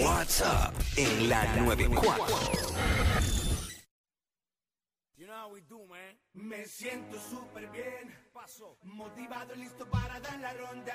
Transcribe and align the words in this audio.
WhatsApp 0.00 0.74
en 0.96 1.28
la 1.28 1.44
94. 1.54 2.26
You 5.16 5.26
know 5.26 5.34
how 5.34 5.52
we 5.52 5.60
do, 5.68 5.78
man. 5.88 6.16
Me 6.32 6.64
siento 6.64 7.16
súper 7.20 7.68
bien. 7.68 8.12
Paso. 8.32 8.76
Motivado, 8.82 9.54
listo 9.54 9.86
para 9.86 10.18
dar 10.18 10.38
la 10.40 10.52
ronda. 10.54 10.94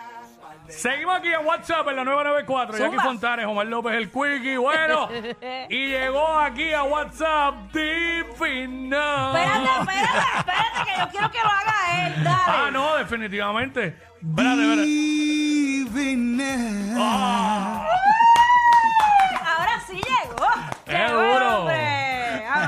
Seguimos 0.68 1.18
aquí 1.18 1.30
en 1.30 1.46
WhatsApp 1.46 1.88
en 1.88 1.96
la 1.96 2.04
994. 2.04 2.78
Jackie 2.78 2.90
Zumba. 2.90 3.04
Fontanes, 3.04 3.46
Omar 3.46 3.68
López, 3.68 3.94
el 3.94 4.12
Quickie. 4.12 4.58
Bueno, 4.58 5.10
y 5.70 5.88
llegó 5.88 6.28
aquí 6.28 6.74
a 6.74 6.84
WhatsApp 6.84 7.72
Divina. 7.72 9.32
Espérate, 9.34 9.70
espérate, 9.80 10.38
espérate, 10.40 10.92
que 10.92 11.00
yo 11.00 11.10
quiero 11.12 11.32
que 11.32 11.38
lo 11.38 11.50
haga 11.50 12.08
él. 12.08 12.24
Dale. 12.24 12.44
Ah, 12.48 12.70
no, 12.72 12.96
definitivamente. 12.98 13.96
Espérate, 14.22 14.62
espérate 14.62 15.10
sí 19.90 19.96
llegó. 19.96 20.48
¡Qué 20.86 20.92
Llegó, 20.92 21.22
duro! 21.22 21.60
hombre. 21.60 22.46
Ave 22.48 22.68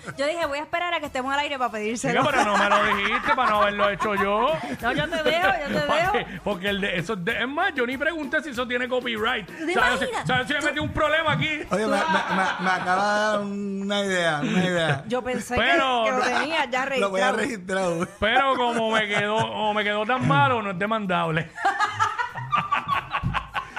Yo, 0.16 0.26
dije, 0.26 0.46
voy 0.46 0.58
a 0.58 0.62
esperar 0.62 0.94
a 0.94 1.00
que 1.00 1.06
estemos 1.06 1.32
al 1.32 1.40
aire 1.40 1.58
para 1.58 1.68
chica, 1.70 1.78
pedírselo. 1.78 2.24
pero 2.24 2.44
no 2.44 2.56
me 2.56 2.68
lo 2.68 2.84
dijiste 2.96 3.34
para 3.34 3.50
no 3.50 3.62
haberlo 3.62 3.88
hecho 3.90 4.14
yo. 4.14 4.52
No, 4.80 4.92
yo 4.92 5.08
te 5.08 5.22
dejo, 5.22 5.48
yo 5.48 5.66
te 5.66 5.86
dejo. 5.86 6.12
Porque, 6.12 6.26
porque 6.44 6.68
el 6.68 6.80
de, 6.80 6.98
eso, 6.98 7.16
de- 7.16 7.42
es 7.42 7.48
más, 7.48 7.72
yo 7.74 7.86
ni 7.86 7.96
pregunté 7.96 8.42
si 8.42 8.50
eso 8.50 8.66
tiene 8.66 8.88
copyright. 8.88 9.46
¿Te 9.46 9.74
¿Sabes 9.74 9.98
si, 10.00 10.04
imaginas? 10.06 10.26
sabes 10.26 10.46
si 10.46 10.54
me 10.54 10.60
metí 10.60 10.78
un 10.78 10.92
problema 10.92 11.32
aquí? 11.32 11.60
Oye, 11.70 11.86
me, 11.86 11.96
me- 11.96 11.96
me- 11.96 12.64
me 12.64 12.70
acaba 12.70 13.14
de 13.14 13.20
dar 13.20 13.40
una 13.40 14.00
idea, 14.04 14.40
una 14.42 14.64
idea. 14.64 15.04
Yo 15.08 15.22
pensé 15.22 15.56
Pero- 15.56 16.04
que, 16.04 16.10
que 16.10 16.16
lo 16.16 16.22
tenía 16.22 16.64
ya 16.66 16.86
Lo 16.96 17.10
voy 17.10 17.20
a 17.20 17.32
registrado. 17.32 17.90
registrar. 18.00 18.18
Pero 18.20 18.54
como 18.56 18.90
me 18.90 19.06
quedó, 19.08 19.36
como 19.38 19.74
me 19.74 19.84
quedó 19.84 20.04
tan 20.06 20.26
malo, 20.26 20.62
no 20.62 20.70
es 20.70 20.78
demandable. 20.78 21.50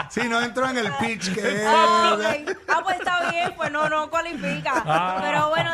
Sí, 0.09 0.21
no 0.29 0.39
entró 0.41 0.69
en 0.69 0.77
el 0.77 0.91
pitch 0.97 1.33
que 1.33 1.63
Ah, 1.65 2.15
es. 2.35 2.51
ok. 2.51 2.57
Ah, 2.69 2.81
pues 2.83 2.99
está 2.99 3.31
bien, 3.31 3.51
pues 3.57 3.71
no, 3.71 3.89
no 3.89 4.11
cualifica. 4.11 4.83
Ah. 4.85 5.17
Pero 5.19 5.49
bueno, 5.49 5.72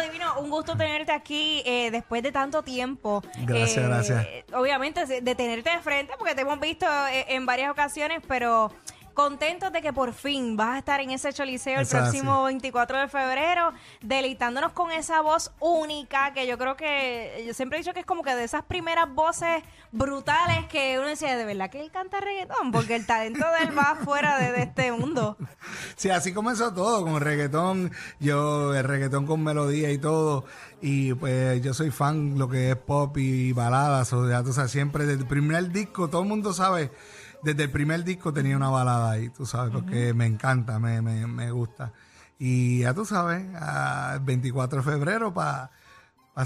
un 0.49 0.55
gusto 0.55 0.75
tenerte 0.75 1.11
aquí 1.11 1.61
eh, 1.63 1.91
después 1.91 2.23
de 2.23 2.31
tanto 2.31 2.63
tiempo. 2.63 3.21
Gracias, 3.45 3.77
Eh, 3.77 3.87
gracias. 3.87 4.27
Obviamente, 4.53 5.05
de 5.21 5.35
tenerte 5.35 5.69
de 5.69 5.79
frente, 5.79 6.13
porque 6.17 6.33
te 6.33 6.41
hemos 6.41 6.59
visto 6.59 6.87
eh, 7.11 7.25
en 7.29 7.45
varias 7.45 7.69
ocasiones, 7.71 8.21
pero 8.27 8.71
contentos 9.19 9.73
de 9.73 9.81
que 9.81 9.91
por 9.91 10.13
fin 10.13 10.55
vas 10.55 10.75
a 10.75 10.77
estar 10.77 11.01
en 11.01 11.11
ese 11.11 11.33
choliseo 11.33 11.81
el 11.81 11.87
próximo 11.87 12.45
24 12.45 12.99
de 12.99 13.09
febrero, 13.09 13.73
deleitándonos 13.99 14.71
con 14.71 14.93
esa 14.93 15.19
voz 15.19 15.51
única, 15.59 16.31
que 16.33 16.47
yo 16.47 16.57
creo 16.57 16.77
que, 16.77 17.43
yo 17.45 17.53
siempre 17.53 17.77
he 17.77 17.81
dicho 17.81 17.93
que 17.93 17.99
es 17.99 18.05
como 18.05 18.23
que 18.23 18.33
de 18.33 18.45
esas 18.45 18.63
primeras 18.63 19.13
voces 19.13 19.61
brutales 19.91 20.67
que 20.67 20.99
uno 20.99 21.09
decía, 21.09 21.35
de 21.35 21.43
verdad 21.43 21.69
que 21.69 21.81
él 21.81 21.91
canta 21.91 22.21
reggaetón, 22.21 22.71
porque 22.71 22.95
el 22.95 23.05
talento 23.05 23.45
de 23.59 23.67
él 23.67 23.77
va 23.77 23.97
fuera 24.05 24.39
de, 24.39 24.53
de 24.53 24.61
este 24.61 24.89
mundo. 24.93 25.35
Sí, 25.97 26.09
así 26.09 26.33
comenzó 26.33 26.73
todo, 26.73 27.03
con 27.03 27.19
reggaetón. 27.19 27.91
Yo, 28.21 28.73
el 28.73 28.85
reggaetón 28.85 29.27
con 29.27 29.43
melodía 29.43 29.91
y 29.91 29.97
todo. 29.97 30.45
Y 30.79 31.13
pues 31.15 31.61
yo 31.61 31.73
soy 31.73 31.91
fan 31.91 32.39
lo 32.39 32.47
que 32.47 32.69
es 32.69 32.77
pop 32.77 33.17
y 33.17 33.51
baladas. 33.51 34.13
O 34.13 34.29
sea, 34.29 34.43
tú 34.43 34.53
sabes, 34.53 34.71
siempre 34.71 35.05
desde 35.05 35.23
el 35.23 35.27
primer 35.27 35.71
disco, 35.71 36.07
todo 36.09 36.21
el 36.21 36.29
mundo 36.29 36.53
sabe, 36.53 36.89
desde 37.43 37.63
el 37.63 37.69
primer 37.69 38.03
disco 38.03 38.33
tenía 38.33 38.55
una 38.57 38.69
balada 38.69 39.11
ahí, 39.11 39.29
tú 39.29 39.45
sabes, 39.45 39.71
porque 39.73 40.13
me 40.13 40.25
encanta, 40.25 40.79
me, 40.79 41.01
me, 41.01 41.25
me 41.27 41.51
gusta. 41.51 41.91
Y 42.37 42.79
ya 42.81 42.93
tú 42.93 43.05
sabes, 43.05 43.43
a 43.55 44.19
24 44.21 44.79
de 44.81 44.83
febrero 44.91 45.33
para 45.33 45.69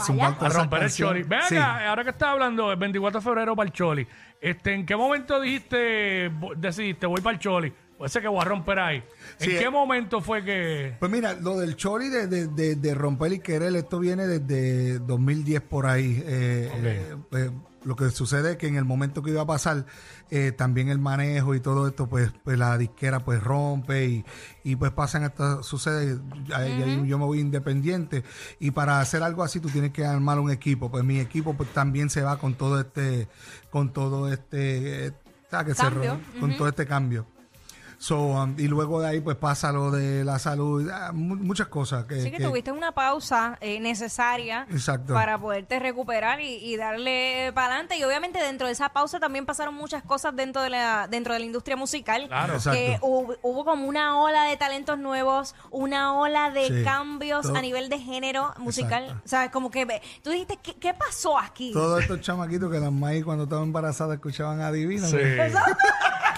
zumbar 0.04 0.34
A 0.34 0.36
todas 0.38 0.54
esas 0.54 0.64
romper 0.64 0.80
el 0.80 0.84
canciones. 0.86 1.24
choli. 1.24 1.30
Ven 1.30 1.40
Sí. 1.50 1.56
acá, 1.58 1.90
ahora 1.90 2.04
que 2.04 2.10
estás 2.10 2.30
hablando, 2.30 2.72
el 2.72 2.78
24 2.80 3.20
de 3.20 3.24
febrero 3.24 3.56
para 3.56 3.68
el 3.68 3.74
choli. 3.74 4.08
Este, 4.42 4.74
¿En 4.74 4.86
qué 4.86 4.96
momento 4.96 5.40
dijiste, 5.40 6.32
vo- 6.32 6.56
decidiste, 6.56 7.06
voy 7.06 7.22
para 7.22 7.36
el 7.36 7.40
choli? 7.40 7.74
Puede 7.98 8.10
ser 8.10 8.24
que 8.24 8.28
voy 8.28 8.42
a 8.42 8.46
romper 8.46 8.80
ahí. 8.80 8.98
¿En 8.98 9.04
Sí, 9.38 9.52
qué 9.52 9.66
eh. 9.66 9.70
momento 9.70 10.20
fue 10.20 10.44
que...? 10.44 10.96
Pues 11.00 11.12
mira, 11.12 11.34
lo 11.36 11.58
del 11.60 11.76
chori 11.76 12.10
de, 12.10 12.26
de, 12.28 12.48
de, 12.48 12.76
de 12.76 12.96
romper 12.96 13.34
y 13.34 13.40
querer, 13.40 13.74
esto 13.76 14.00
viene 14.00 14.26
desde 14.26 14.98
2010 15.00 15.62
por 15.62 15.86
ahí. 15.86 16.22
Eh, 16.26 16.72
eh, 16.74 17.16
pues, 17.30 17.52
lo 17.86 17.96
que 17.96 18.10
sucede 18.12 18.52
es 18.52 18.58
que 18.58 18.68
en 18.68 18.76
el 18.76 18.86
momento 18.86 19.22
que 19.24 19.32
iba 19.32 19.42
a 19.42 19.46
pasar, 19.46 19.86
eh, 20.30 20.52
también 20.52 20.90
el 20.90 21.00
manejo 21.00 21.54
y 21.56 21.60
todo 21.60 21.88
esto, 21.88 22.08
pues, 22.08 22.32
pues 22.44 22.58
la 22.58 22.78
disquera 22.78 23.20
pues 23.24 23.44
rompe 23.44 24.06
y, 24.08 24.26
y 24.64 24.76
pues 24.76 24.92
pasan 24.92 25.24
estas, 25.24 25.66
sucede, 25.66 26.20
ahí- 26.56 26.82
ahí 26.82 27.08
yo 27.08 27.18
me 27.20 27.26
voy 27.26 27.40
independiente 27.40 28.24
y 28.60 28.72
para 28.72 29.00
hacer 29.00 29.22
algo 29.24 29.44
así 29.44 29.60
tú 29.60 29.70
tienes 29.70 29.92
que 29.92 30.06
armar 30.06 30.40
un 30.40 30.52
equipo. 30.52 30.90
Pues 30.90 31.04
mi 31.04 31.20
equipo 31.20 31.54
pues 31.56 31.70
también 31.74 32.10
se 32.10 32.22
va 32.22 32.38
con 32.40 32.56
todo 32.56 32.80
este, 32.80 33.28
con 33.70 33.92
todo 33.94 34.32
este, 34.32 35.08
eh, 35.08 35.12
que 35.66 35.74
se 35.76 35.82
con 36.40 36.56
todo 36.58 36.68
este 36.68 36.86
cambio. 36.88 37.28
So, 38.04 38.18
um, 38.20 38.54
y 38.60 38.68
luego 38.68 39.00
de 39.00 39.08
ahí 39.08 39.22
pues 39.22 39.38
pasa 39.38 39.72
lo 39.72 39.90
de 39.90 40.26
la 40.26 40.38
salud, 40.38 40.90
ah, 40.94 41.14
mu- 41.14 41.38
muchas 41.38 41.68
cosas 41.68 42.04
que, 42.04 42.16
Así 42.16 42.32
que 42.32 42.38
que- 42.40 42.44
tuviste 42.44 42.70
una 42.74 42.92
pausa 42.92 43.58
eh, 43.62 43.80
necesaria 43.80 44.68
Exacto. 44.70 45.14
para 45.14 45.38
poderte 45.38 45.80
recuperar 45.80 46.42
y, 46.42 46.56
y 46.56 46.76
darle 46.76 47.54
para 47.56 47.68
adelante. 47.68 47.96
Y 47.98 48.04
obviamente 48.04 48.40
dentro 48.40 48.68
de 48.68 48.74
esa 48.74 48.90
pausa 48.90 49.22
también 49.22 49.46
pasaron 49.46 49.74
muchas 49.76 50.04
cosas 50.04 50.36
dentro 50.36 50.62
de 50.62 50.70
la, 50.70 51.08
dentro 51.10 51.32
de 51.32 51.40
la 51.40 51.46
industria 51.46 51.78
musical. 51.78 52.28
Claro. 52.28 52.52
Que 52.62 52.88
Exacto. 52.88 53.08
hubo, 53.08 53.36
hubo 53.42 53.64
como 53.64 53.88
una 53.88 54.20
ola 54.22 54.44
de 54.50 54.58
talentos 54.58 55.00
nuevos, 55.00 55.56
una 55.72 56.14
ola 56.20 56.52
de 56.52 56.68
Sí. 56.68 56.84
cambios 56.84 57.44
Todo- 57.44 57.56
a 57.56 57.62
nivel 57.62 57.88
de 57.88 58.00
género 58.00 58.54
musical. 58.58 59.04
Exacto. 59.04 59.22
O 59.24 59.28
sea, 59.30 59.50
como 59.50 59.72
que 59.72 59.86
ve- 59.86 60.02
tú 60.22 60.30
dijiste, 60.32 60.60
¿qué, 60.62 60.76
qué 60.76 60.94
pasó 60.94 61.40
aquí? 61.40 61.72
todos 61.72 62.02
estos 62.02 62.20
chamaquitos 62.20 62.70
que 62.70 62.82
las 62.82 62.92
maíz 62.92 63.24
cuando 63.24 63.46
estaban 63.46 63.64
embarazadas 63.64 64.16
escuchaban 64.16 64.60
a 64.60 64.74
Divina. 64.74 65.08
Sí. 65.08 65.16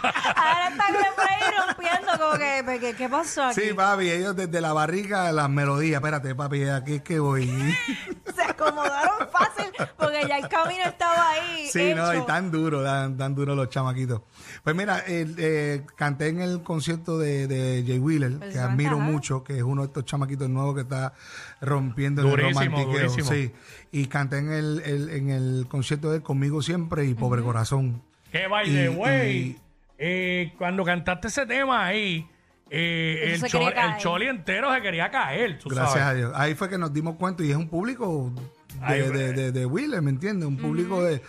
pues, 0.00 0.14
Ahora 0.36 0.68
están 0.68 0.94
por 1.16 1.24
ahí 1.28 1.66
rompiendo 1.66 2.12
como 2.18 2.38
que, 2.38 2.64
¿qué, 2.66 2.80
qué- 2.80 2.94
qué 2.96 3.08
pasó 3.08 3.44
aquí? 3.44 3.60
Sí, 3.60 3.72
papi, 3.74 4.10
ellos 4.10 4.34
desde 4.36 4.60
la 4.60 4.72
barriga 4.72 5.30
las 5.32 5.48
melodías, 5.50 5.98
espérate, 6.00 6.34
papi, 6.34 6.64
aquí 6.64 6.94
es 6.96 7.02
que 7.02 7.18
voy. 7.18 7.46
Se 8.34 8.42
acomodaron 8.42 9.28
fácil 9.30 9.66
porque 9.98 10.26
ya 10.28 10.38
el 10.38 10.48
camino 10.48 10.84
estaba 10.84 11.30
ahí. 11.30 11.68
Sí, 11.70 11.92
no, 11.94 12.14
y 12.14 12.24
tan 12.26 12.50
duro, 12.50 12.82
tan, 12.84 13.16
tan 13.16 13.34
duro 13.34 13.54
los 13.54 13.68
chamaquitos. 13.68 14.22
Pues 14.62 14.74
mira, 14.76 15.02
eh, 15.06 15.84
canté 15.96 16.28
en 16.28 16.40
el 16.40 16.62
concierto 16.62 17.18
de, 17.18 17.46
de 17.46 17.84
Jay 17.86 17.98
Wheeler, 17.98 18.38
que 18.50 18.58
admiro 18.58 18.96
ajá. 18.96 19.04
mucho, 19.04 19.42
que 19.44 19.56
es 19.58 19.62
uno 19.62 19.82
de 19.82 19.86
estos 19.88 20.04
chamaquitos 20.04 20.48
nuevos 20.48 20.74
que 20.74 20.82
está 20.82 21.12
rompiendo 21.60 22.22
el 22.22 22.30
Durísimo, 22.30 22.60
romantiqueo. 22.60 23.10
durísimo. 23.10 23.28
Sí, 23.30 23.52
y 23.92 24.06
canté 24.06 24.38
en 24.38 24.52
el, 24.52 24.80
el- 24.84 25.10
en 25.10 25.30
el 25.30 25.66
concierto 25.68 26.10
de 26.10 26.22
Conmigo 26.22 26.62
Siempre 26.62 27.04
y 27.06 27.14
Pobre 27.14 27.42
Corazón. 27.42 28.02
Que 28.30 28.46
by 28.46 28.64
the 28.66 28.84
Y- 28.84 28.88
way, 28.88 29.30
y- 29.36 29.60
eh, 30.02 30.52
cuando 30.56 30.82
cantaste 30.84 31.28
ese 31.28 31.44
tema 31.46 31.84
ahí, 31.86 32.26
eh, 32.70 33.34
el, 33.34 33.42
choli, 33.50 33.66
el 33.76 33.96
choli 33.98 34.26
entero 34.28 34.72
se 34.72 34.80
quería 34.80 35.10
caer, 35.10 35.58
tú 35.58 35.68
Gracias 35.68 35.92
sabes. 35.92 36.06
a 36.06 36.14
Dios. 36.14 36.32
Ahí 36.34 36.54
fue 36.54 36.68
que 36.68 36.78
nos 36.78 36.92
dimos 36.92 37.16
cuenta 37.16 37.42
y 37.44 37.50
es 37.50 37.56
un 37.56 37.68
público 37.68 38.32
Ay, 38.80 39.00
de, 39.00 39.10
de, 39.10 39.32
de, 39.32 39.52
de 39.52 39.66
Wheeler, 39.66 40.00
¿me 40.00 40.10
entiendes? 40.10 40.48
Un 40.48 40.56
público 40.56 41.02
de, 41.02 41.20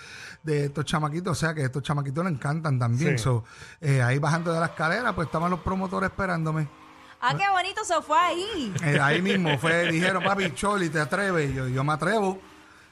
de 0.43 0.65
estos 0.65 0.85
chamaquitos, 0.85 1.31
o 1.31 1.35
sea 1.35 1.53
que 1.53 1.63
estos 1.63 1.83
chamaquitos 1.83 2.23
le 2.23 2.31
encantan 2.31 2.79
también. 2.79 3.17
Sí. 3.17 3.23
So, 3.23 3.43
eh, 3.81 4.01
ahí 4.01 4.19
bajando 4.19 4.53
de 4.53 4.59
la 4.59 4.67
escalera, 4.67 5.13
pues 5.13 5.27
estaban 5.27 5.51
los 5.51 5.59
promotores 5.59 6.09
esperándome. 6.09 6.67
Ah, 7.19 7.35
qué 7.37 7.43
bonito 7.51 7.83
se 7.83 8.01
fue 8.01 8.17
ahí. 8.17 8.73
Eh, 8.83 8.99
ahí 8.99 9.21
mismo 9.21 9.55
fue, 9.59 9.91
dijeron, 9.91 10.23
papi, 10.23 10.51
Choli, 10.55 10.89
¿te 10.89 10.99
atreves? 10.99 11.51
Y 11.51 11.53
Yo, 11.53 11.67
yo 11.67 11.83
me 11.83 11.93
atrevo. 11.93 12.39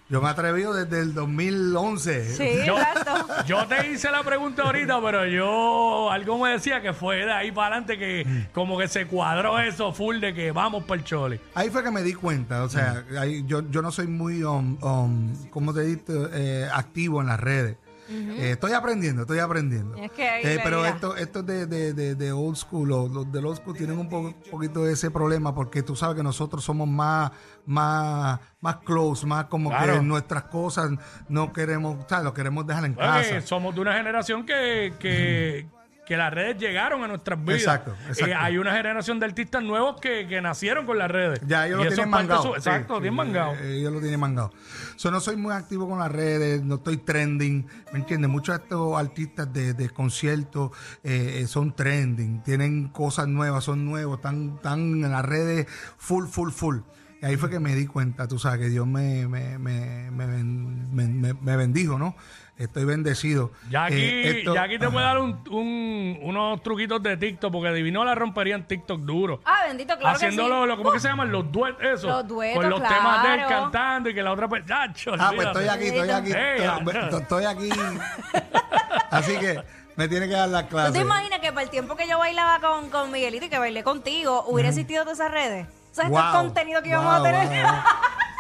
Yo 0.10 0.22
me 0.22 0.28
he 0.28 0.32
atrevido 0.32 0.74
desde 0.74 1.02
el 1.02 1.14
2011. 1.14 2.34
Sí, 2.36 2.50
Yo, 2.66 2.78
exacto. 2.80 3.44
yo 3.46 3.68
te 3.68 3.92
hice 3.92 4.10
la 4.10 4.24
pregunta 4.24 4.64
ahorita, 4.64 5.00
pero 5.02 5.26
yo 5.28 6.12
algo 6.12 6.40
me 6.40 6.50
decía 6.52 6.82
que 6.82 6.94
fue 6.94 7.18
de 7.26 7.32
ahí 7.32 7.52
para 7.52 7.68
adelante 7.76 7.98
que 7.98 8.26
Mm. 8.26 8.52
como 8.54 8.78
que 8.78 8.88
se 8.88 9.06
cuadró 9.06 9.60
eso 9.60 9.94
full 9.94 10.20
de 10.20 10.34
que 10.34 10.52
vamos 10.52 10.84
para 10.86 11.00
el 11.00 11.06
choli. 11.06 11.40
Ahí 11.54 11.70
fue 11.70 11.84
que 11.84 11.92
me 11.92 12.02
di 12.02 12.14
cuenta, 12.14 12.64
o 12.64 12.70
sea, 12.70 13.04
ahí 13.20 13.44
yo, 13.46 13.62
yo 13.70 13.82
no 13.82 13.92
soy 13.92 14.08
muy, 14.08 14.44
um, 14.44 14.78
um, 14.84 15.34
¿cómo 15.52 15.74
te 15.74 15.82
dices? 15.82 16.04
Eh, 16.34 16.68
activo 16.74 17.22
en 17.22 17.28
las 17.28 17.40
redes. 17.40 17.78
Eh, 18.12 18.52
estoy 18.52 18.74
aprendiendo, 18.74 19.22
estoy 19.22 19.40
aprendiendo. 19.40 19.96
Es 19.98 20.12
que 20.12 20.28
ahí 20.28 20.42
Eh, 20.46 20.60
pero 20.64 20.78
diga. 20.78 20.90
esto, 20.90 21.16
estos 21.16 21.46
de, 21.46 21.68
de, 21.68 21.94
de, 21.94 22.16
de 22.16 22.32
old 22.32 22.56
school, 22.56 22.90
los, 22.90 23.12
los 23.12 23.32
del 23.32 23.46
old 23.46 23.58
school 23.58 23.76
tienen 23.78 24.00
un 24.00 24.10
po- 24.10 24.34
poquito 24.50 24.84
de 24.84 24.94
ese 24.94 25.12
problema 25.12 25.54
porque 25.54 25.84
tú 25.84 25.96
sabes 25.96 26.16
que 26.18 26.24
nosotros 26.24 26.64
somos 26.64 26.88
más, 26.88 27.32
más, 27.66 28.40
más 28.62 28.78
close, 28.78 29.26
más 29.26 29.46
como 29.46 29.70
Claro. 29.70 29.94
que 29.94 30.02
nuestras 30.02 30.44
cosas 30.46 30.92
no 31.28 31.54
queremos, 31.54 31.98
¿sabes? 32.10 32.26
Lo 32.26 32.34
queremos 32.34 32.66
dejar 32.66 32.86
en 32.86 32.96
casa. 32.96 33.42
somos 33.42 33.76
de 33.76 33.82
una 33.82 33.94
generación 33.94 34.46
que, 34.46 34.94
que, 35.00 35.68
que 36.10 36.18
las 36.18 36.34
redes 36.34 36.58
llegaron 36.58 37.04
a 37.04 37.08
nuestras 37.08 37.40
vidas. 37.42 37.60
Exacto, 37.62 37.96
exacto. 38.08 38.26
Eh, 38.26 38.34
hay 38.34 38.58
una 38.58 38.76
generación 38.76 39.20
de 39.20 39.28
artistas 39.28 39.62
nuevos 39.64 40.02
que, 40.02 40.28
que 40.28 40.42
nacieron 40.42 40.86
con 40.88 40.98
las 40.98 41.10
redes. 41.10 41.40
Ya 41.46 41.68
ellos 41.68 41.80
Y 41.82 41.84
lo 41.86 41.90
tienen 41.92 42.10
mangado. 42.10 42.42
su- 42.44 42.56
exacto, 42.56 42.96
Sí, 42.96 43.02
tienen 43.02 43.16
mangado. 43.16 43.54
eh, 43.54 43.78
Ellos 43.78 43.94
lo 43.94 44.00
tienen 44.02 44.20
mangado. 44.20 44.52
So, 44.96 45.12
no 45.12 45.22
soy 45.22 45.38
muy 45.38 45.54
activo 45.54 45.88
con 45.88 46.00
las 46.00 46.12
redes, 46.12 46.64
no 46.64 46.76
estoy 46.76 46.98
trending. 46.98 47.68
¿Me 47.94 48.00
entiendes? 48.00 48.30
Muchos 48.30 48.58
de 48.58 48.64
estos 48.64 48.98
artistas 49.00 49.54
de, 49.54 49.74
de 49.76 49.90
conciertos 49.92 50.72
eh, 51.04 51.42
eh, 51.44 51.48
son 51.48 51.76
trending, 51.76 52.42
tienen 52.44 52.88
cosas 52.90 53.28
nuevas, 53.28 53.64
son 53.64 53.86
nuevos, 53.86 54.18
están, 54.18 54.56
están 54.56 54.80
en 54.80 55.12
las 55.12 55.24
redes 55.24 55.68
full, 55.98 56.26
full, 56.26 56.50
full. 56.52 56.78
Y 57.22 57.26
ahí 57.26 57.36
fue 57.38 57.50
que 57.50 57.60
me 57.60 57.76
di 57.76 57.86
cuenta, 57.86 58.28
tú 58.28 58.40
sabes, 58.40 58.60
que 58.62 58.70
Dios 58.70 58.88
me, 58.88 59.28
me, 59.28 59.60
me- 59.60 60.10
me- 60.10 61.34
me 61.34 61.56
bendijo, 61.56 62.00
¿no? 62.00 62.16
Estoy 62.60 62.84
bendecido. 62.84 63.52
Ya 63.70 63.86
aquí, 63.86 63.96
Eh, 63.96 64.40
esto- 64.40 64.54
ya 64.54 64.64
aquí 64.64 64.78
te 64.78 64.90
puede 64.90 65.06
dar 65.06 65.18
un, 65.18 65.42
un- 65.50 66.20
unos 66.22 66.62
truquitos 66.62 67.02
de 67.02 67.16
TikTok, 67.16 67.54
porque 67.54 67.72
Divino 67.72 68.04
la 68.04 68.14
rompería 68.16 68.56
en 68.56 68.66
TikTok 68.68 69.00
duro. 69.00 69.40
Ah, 69.46 69.62
bendito, 69.68 69.98
claro 69.98 70.18
Haciendo 70.18 70.44
que 70.44 70.48
sí. 70.50 70.54
lo, 70.54 70.66
lo- 70.66 70.76
¿cómo 70.78 70.92
que 70.92 71.00
se 71.00 71.08
llaman? 71.08 71.32
Los 71.32 71.50
duetos, 71.50 71.82
eso. 71.82 72.08
Los 72.08 72.28
duetos, 72.28 72.62
Con 72.62 72.70
los 72.70 72.84
temas 72.84 73.24
de 73.24 73.34
él 73.36 73.42
cantando 73.48 74.10
y 74.10 74.14
que 74.14 74.22
la 74.22 74.34
otra 74.34 74.50
pues, 74.50 74.66
¡Chacho, 74.66 75.14
Ah, 75.18 75.32
pues 75.34 75.48
olvídate. 75.48 75.60
estoy 75.66 75.68
aquí, 75.70 75.86
estoy 75.88 76.10
aquí. 76.10 76.32
Estoy- 76.32 76.66
ajá. 76.66 77.18
estoy 77.18 77.46
aquí. 77.46 77.70
Así 79.10 79.38
que 79.38 79.64
me 79.96 80.08
tiene 80.10 80.28
que 80.28 80.34
dar 80.34 80.50
la 80.50 80.64
¿Tú 80.64 80.70
clase. 80.70 80.92
te 80.92 81.00
imaginas 81.00 81.40
que 81.40 81.52
para 81.54 81.64
el 81.64 81.70
tiempo 81.70 81.96
que 81.96 82.10
yo 82.10 82.20
bailaba 82.20 82.60
con, 82.60 82.90
con 82.90 83.10
Miguelito 83.10 83.46
y 83.46 83.50
que 83.50 83.58
bailé 83.58 83.84
contigo, 83.84 84.44
hubiera 84.48 84.68
existido 84.70 85.04
todas 85.04 85.20
esas 85.20 85.32
redes? 85.32 85.66
¿Sabes 85.92 86.12
todo 86.12 86.20
el 86.22 86.32
Wow, 86.34 86.42
contenido 86.44 86.82
que 86.84 86.90
wow, 86.90 87.02
íbamos 87.02 87.20
a 87.20 87.24
tener? 87.24 87.64
wow, 87.64 87.72
wow. 87.72 87.82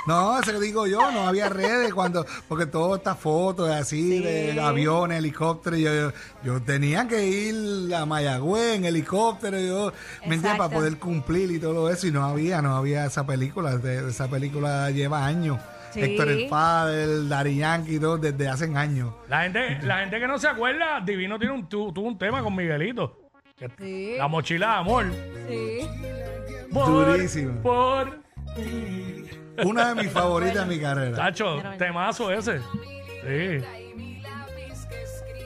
No, 0.09 0.39
eso 0.39 0.51
que 0.53 0.59
digo 0.59 0.87
yo, 0.87 1.11
no 1.11 1.27
había 1.27 1.49
redes 1.49 1.93
cuando, 1.93 2.25
porque 2.47 2.65
todas 2.65 2.97
estas 2.97 3.19
fotos 3.19 3.69
así 3.69 4.19
de 4.19 4.59
aviones, 4.59 5.19
helicópteros, 5.19 5.77
yo, 5.79 5.93
yo, 5.93 6.11
yo 6.43 6.61
tenía 6.63 7.07
que 7.07 7.27
ir 7.27 7.93
a 7.93 8.07
Mayagüez 8.07 8.77
en 8.77 8.85
helicóptero, 8.85 9.59
yo, 9.59 9.93
¿me 10.25 10.33
entiendes? 10.33 10.57
Para 10.57 10.73
poder 10.73 10.97
cumplir 10.97 11.51
y 11.51 11.59
todo 11.59 11.91
eso, 11.91 12.07
y 12.07 12.11
no 12.11 12.23
había, 12.25 12.59
no 12.63 12.75
había 12.75 13.05
esa 13.05 13.23
película, 13.27 13.77
de- 13.77 14.09
esa 14.09 14.27
película 14.27 14.89
lleva 14.89 15.23
años. 15.25 15.59
Sí. 15.91 16.01
Héctor 16.01 16.29
el 16.29 16.47
Padre, 16.47 17.03
el 17.03 17.29
Dari 17.29 17.57
Yankee, 17.57 17.95
y 17.95 17.99
todo, 17.99 18.17
desde 18.17 18.47
hace 18.47 18.65
años. 18.75 19.13
La 19.27 19.43
gente, 19.43 19.77
la 19.83 19.99
gente 19.99 20.19
que 20.19 20.27
no 20.27 20.39
se 20.39 20.47
acuerda, 20.47 21.01
Divino 21.05 21.37
tiene 21.37 21.53
un, 21.53 21.69
tu- 21.69 21.91
tuvo 21.93 22.07
un 22.07 22.17
tema 22.17 22.41
con 22.41 22.55
Miguelito. 22.55 23.29
Que- 23.55 23.69
Sí. 23.77 24.15
La 24.17 24.27
mochila 24.27 24.67
de 24.67 24.73
amor. 24.73 25.05
Sí. 25.47 25.87
Por, 26.73 26.87
Durísimo. 26.87 27.61
Por. 27.61 28.19
Una 29.65 29.93
de 29.93 30.03
mis 30.03 30.11
favoritas 30.11 30.67
de 30.67 30.75
mi 30.75 30.81
carrera. 30.81 31.15
Tacho, 31.17 31.61
temazo 31.77 32.31
ese. 32.31 32.59
Sí. 32.59 33.65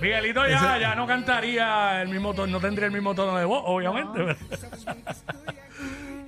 Miguelito 0.02 0.46
ya, 0.48 0.56
Ese- 0.74 0.82
ya 0.82 0.96
no 0.96 1.08
cantaría 1.08 2.02
el 2.02 2.10
mismo 2.10 2.34
tono, 2.34 2.52
no 2.54 2.60
tendría 2.60 2.88
el 2.88 2.92
mismo 2.92 3.16
tono 3.16 3.38
de 3.38 3.46
voz, 3.46 3.64
obviamente. 3.66 4.36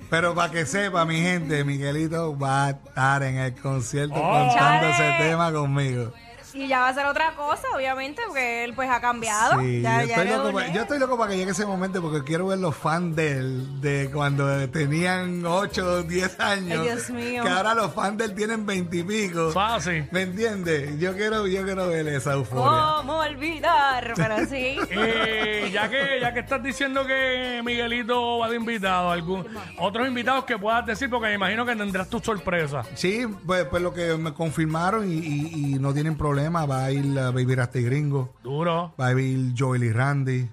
Pero 0.08 0.34
para 0.34 0.50
que 0.52 0.64
sepa, 0.64 1.04
mi 1.04 1.20
gente, 1.20 1.64
Miguelito 1.64 2.38
va 2.38 2.66
a 2.66 2.70
estar 2.70 3.22
en 3.24 3.36
el 3.38 3.54
concierto 3.54 4.14
Oh. 4.16 4.32
cantando 4.54 4.86
ese 4.88 4.98
Chale. 5.02 5.24
tema 5.30 5.52
conmigo. 5.52 6.12
Y 6.56 6.68
ya 6.68 6.80
va 6.80 6.88
a 6.88 6.94
ser 6.94 7.06
otra 7.06 7.32
cosa, 7.36 7.66
obviamente, 7.74 8.22
porque 8.26 8.64
él 8.64 8.72
pues 8.74 8.88
ha 8.90 9.00
cambiado. 9.00 9.60
Sí, 9.60 9.82
ya, 9.82 10.02
yo, 10.02 10.08
ya 10.08 10.14
estoy 10.16 10.36
loco, 10.36 10.52
pa- 10.52 10.66
yo 10.72 10.82
estoy 10.82 10.98
loco 10.98 11.18
para 11.18 11.30
que 11.30 11.36
llegue 11.36 11.50
ese 11.50 11.66
momento 11.66 12.00
porque 12.02 12.24
quiero 12.24 12.46
ver 12.46 12.58
los 12.58 12.74
fans 12.74 13.14
de 13.14 13.32
él, 13.32 13.80
de 13.80 14.10
cuando 14.12 14.68
tenían 14.70 15.44
8 15.44 15.86
o 15.86 16.02
10 16.02 16.40
años. 16.40 16.78
Ay, 16.80 16.86
Dios 16.86 17.10
mío. 17.10 17.42
Que 17.42 17.48
ahora 17.50 17.74
los 17.74 17.92
fans 17.92 18.16
de 18.18 18.24
él 18.24 18.34
tienen 18.34 18.64
20 18.64 18.96
y 18.96 19.02
pico. 19.02 19.50
Fácil. 19.52 20.08
¿Me 20.10 20.22
entiendes? 20.22 20.98
Yo 20.98 21.14
quiero, 21.14 21.46
yo 21.46 21.62
quiero 21.64 21.88
ver 21.88 22.08
esa 22.08 22.32
euforia. 22.32 22.94
¿Cómo 22.96 23.18
olvidar? 23.18 24.12
Pero 24.16 24.36
sí. 24.48 24.78
Eh, 24.90 25.70
ya 25.72 25.88
que 25.90 26.18
ya 26.20 26.32
que 26.32 26.40
estás 26.40 26.62
diciendo 26.62 27.06
que 27.06 27.60
Miguelito 27.64 28.38
va 28.38 28.48
de 28.48 28.56
invitado, 28.56 29.10
algún 29.10 29.46
otros 29.78 30.06
invitados 30.08 30.44
que 30.44 30.56
puedas 30.58 30.86
decir, 30.86 31.10
porque 31.10 31.28
me 31.28 31.34
imagino 31.34 31.66
que 31.66 31.76
tendrás 31.76 32.08
tu 32.08 32.18
sorpresa. 32.20 32.82
Sí, 32.94 33.26
pues, 33.46 33.64
pues 33.66 33.82
lo 33.82 33.92
que 33.92 34.16
me 34.16 34.32
confirmaron 34.32 35.10
y, 35.10 35.14
y- 35.16 35.74
y 35.74 35.78
no 35.78 35.92
tienen 35.92 36.16
problema, 36.16 36.45
va 36.50 36.84
a 36.84 36.90
ir 36.92 37.14
Baby 37.14 37.54
Rasta 37.54 37.78
y 37.78 37.84
Gringo. 37.84 38.34
Duro. 38.42 38.94
Va 39.00 39.06
a 39.08 39.20
ir 39.20 39.54
Joel 39.56 39.84
y 39.84 39.92
Randy. 39.92 40.48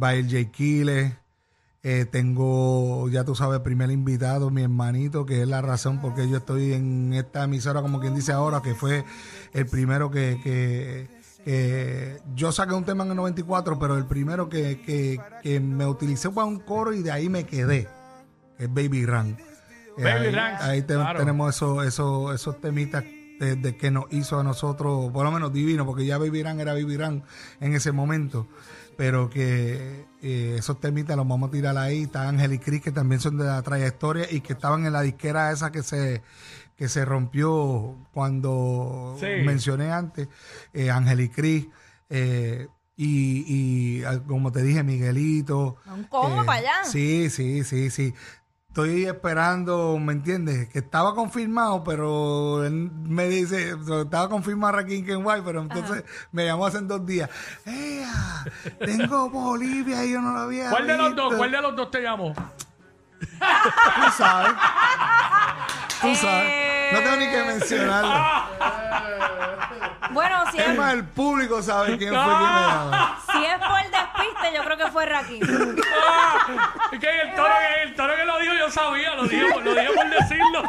Va 0.00 0.08
a 0.08 0.16
ir 0.16 0.28
Jay 0.30 0.46
Kile. 0.46 1.16
Eh, 1.82 2.04
tengo, 2.10 3.08
ya 3.08 3.24
tú 3.24 3.34
sabes, 3.34 3.60
primer 3.60 3.90
invitado, 3.90 4.50
mi 4.50 4.62
hermanito, 4.62 5.24
que 5.24 5.40
es 5.42 5.48
la 5.48 5.62
razón 5.62 5.98
por 6.00 6.14
qué 6.14 6.28
yo 6.28 6.36
estoy 6.36 6.74
en 6.74 7.14
esta 7.14 7.44
emisora, 7.44 7.80
como 7.80 8.00
quien 8.00 8.14
dice 8.14 8.32
ahora, 8.32 8.60
que 8.60 8.74
fue 8.74 9.02
el 9.54 9.64
primero 9.66 10.10
que, 10.10 10.38
que- 10.44 12.20
yo 12.34 12.52
saqué 12.52 12.74
un 12.74 12.84
tema 12.84 13.04
en 13.04 13.10
el 13.12 13.16
94, 13.16 13.78
pero 13.78 13.96
el 13.96 14.04
primero 14.04 14.50
que, 14.50 14.80
que- 14.82 15.18
que 15.42 15.58
me 15.58 15.86
utilicé 15.86 16.28
para 16.28 16.46
un 16.46 16.58
coro 16.60 16.92
y 16.92 17.02
de 17.02 17.12
ahí 17.12 17.30
me 17.30 17.44
quedé, 17.44 17.88
que 18.58 18.64
es 18.64 18.74
Baby 18.74 19.06
Ran. 19.06 19.38
Eh, 19.96 20.04
Baby 20.04 20.26
ahí, 20.26 20.32
Ranks, 20.32 20.62
ahí 20.62 20.82
te- 20.82 20.94
claro. 20.94 21.18
tenemos 21.18 21.54
esos, 21.56 21.86
esos, 21.86 22.34
esos 22.34 22.60
temitas 22.60 23.04
de, 23.40 23.56
de 23.56 23.76
que 23.76 23.90
nos 23.90 24.04
hizo 24.10 24.38
a 24.38 24.44
nosotros, 24.44 25.10
por 25.10 25.24
lo 25.24 25.32
menos 25.32 25.52
divino, 25.52 25.84
porque 25.84 26.06
ya 26.06 26.18
Ran 26.18 26.60
era 26.60 26.74
Ran 26.98 27.24
en 27.58 27.74
ese 27.74 27.90
momento, 27.90 28.46
pero 28.96 29.28
que 29.30 30.04
eh, 30.22 30.56
esos 30.58 30.78
temitas 30.78 31.16
los 31.16 31.26
vamos 31.26 31.48
a 31.48 31.50
tirar 31.52 31.76
ahí. 31.78 32.02
Está 32.02 32.28
Ángel 32.28 32.52
y 32.52 32.58
Cris, 32.58 32.82
que 32.82 32.92
también 32.92 33.20
son 33.20 33.38
de 33.38 33.44
la 33.44 33.62
trayectoria 33.62 34.26
y 34.30 34.42
que 34.42 34.52
estaban 34.52 34.84
en 34.86 34.92
la 34.92 35.00
disquera 35.00 35.50
esa 35.50 35.72
que 35.72 35.82
se 35.82 36.22
que 36.76 36.88
se 36.88 37.04
rompió 37.04 37.96
cuando 38.12 39.14
Sí. 39.20 39.26
mencioné 39.44 39.90
antes, 39.92 40.28
eh, 40.72 40.90
Ángel 40.90 41.20
y 41.20 41.28
Cris. 41.28 41.66
eh, 42.10 42.68
y, 43.02 43.44
y, 44.00 44.04
ah, 44.04 44.20
como 44.26 44.52
te 44.52 44.62
dije, 44.62 44.82
Miguelito. 44.82 45.76
Un 45.86 46.04
combo 46.04 46.44
pa' 46.44 46.56
allá. 46.56 46.84
Sí, 46.84 47.30
sí, 47.30 47.64
sí, 47.64 47.88
sí. 47.88 48.12
Estoy 48.70 49.04
esperando, 49.04 49.98
¿me 49.98 50.12
entiendes? 50.12 50.68
Que 50.68 50.78
estaba 50.78 51.12
confirmado, 51.16 51.82
pero 51.82 52.64
él 52.64 52.88
me 53.02 53.26
dice, 53.26 53.74
estaba 54.00 54.28
confirmado 54.28 54.78
aquí 54.78 54.94
en 54.98 55.06
Kenway, 55.06 55.42
pero 55.44 55.62
entonces 55.62 56.04
me 56.30 56.44
llamó 56.46 56.66
hace 56.66 56.78
dos 56.82 57.04
días. 57.04 57.28
¡Ea! 57.66 58.44
Tengo 58.78 59.28
Bolivia 59.28 60.04
y 60.04 60.12
yo 60.12 60.20
no 60.20 60.30
lo 60.32 60.38
había 60.42 60.70
¿Cuál 60.70 60.86
de 60.86 60.96
los 60.96 61.06
visto". 61.08 61.22
dos? 61.24 61.34
¿Cuál 61.34 61.50
de 61.50 61.60
los 61.62 61.74
dos 61.74 61.90
te 61.90 62.00
llamó? 62.00 62.32
Tú 62.32 64.10
sabes. 64.16 64.52
Tú 66.00 66.14
sabes. 66.14 66.44
Eh. 66.46 66.90
No 66.92 66.98
tengo 67.00 67.16
ni 67.16 67.26
que 67.28 67.42
mencionarlo. 67.44 68.14
Bueno, 70.12 70.44
si 70.52 70.58
Es 70.58 70.68
es, 70.68 70.76
más, 70.78 70.94
el 70.94 71.04
público 71.04 71.60
sabe 71.62 71.98
quién 71.98 72.10
fue 72.14 72.22
quien 72.22 72.38
me 72.38 72.60
llamó. 72.60 72.92
si 73.32 73.44
es 73.44 73.58
por 73.58 73.79
yo 74.54 74.64
creo 74.64 74.76
que 74.76 74.90
fue 74.90 75.06
Raquín. 75.06 75.40
Es 76.92 76.98
que 76.98 77.20
el 77.20 77.34
toro 77.34 77.54
que, 77.54 77.82
el 77.82 77.94
toro 77.94 78.16
que 78.16 78.24
lo 78.24 78.38
dijo 78.40 78.54
yo 78.54 78.70
sabía, 78.70 79.14
lo 79.14 79.24
dije, 79.24 79.44
lo 79.62 79.74
dije 79.74 79.88
por 79.94 80.10
decirlo. 80.10 80.62